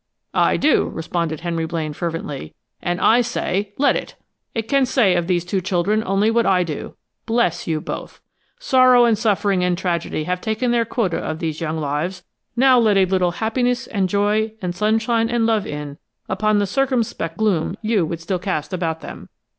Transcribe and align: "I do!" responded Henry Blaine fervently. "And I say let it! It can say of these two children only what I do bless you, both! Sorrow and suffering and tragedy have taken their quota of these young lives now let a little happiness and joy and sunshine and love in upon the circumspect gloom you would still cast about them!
"I 0.33 0.57
do!" 0.57 0.85
responded 0.89 1.41
Henry 1.41 1.67
Blaine 1.67 1.93
fervently. 1.93 2.55
"And 2.81 2.99
I 2.99 3.21
say 3.21 3.71
let 3.77 3.95
it! 3.95 4.15
It 4.55 4.67
can 4.67 4.87
say 4.87 5.13
of 5.15 5.27
these 5.27 5.45
two 5.45 5.61
children 5.61 6.01
only 6.07 6.31
what 6.31 6.47
I 6.47 6.63
do 6.63 6.95
bless 7.27 7.67
you, 7.67 7.79
both! 7.79 8.19
Sorrow 8.59 9.05
and 9.05 9.15
suffering 9.15 9.63
and 9.63 9.77
tragedy 9.77 10.23
have 10.23 10.41
taken 10.41 10.71
their 10.71 10.85
quota 10.85 11.17
of 11.17 11.37
these 11.37 11.61
young 11.61 11.77
lives 11.77 12.23
now 12.55 12.79
let 12.79 12.97
a 12.97 13.05
little 13.05 13.33
happiness 13.43 13.85
and 13.85 14.09
joy 14.09 14.53
and 14.59 14.73
sunshine 14.73 15.29
and 15.29 15.45
love 15.45 15.67
in 15.67 15.99
upon 16.27 16.57
the 16.57 16.65
circumspect 16.65 17.37
gloom 17.37 17.75
you 17.83 18.03
would 18.03 18.19
still 18.21 18.39
cast 18.39 18.73
about 18.73 19.01
them! 19.01 19.29